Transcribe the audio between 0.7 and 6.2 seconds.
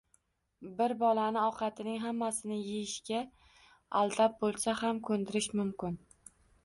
Bir bolani ovqatining hammasini yeyishga aldab bo‘lsa ham ko‘ndirish mumkin.